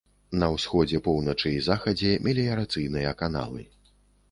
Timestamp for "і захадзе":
1.59-2.15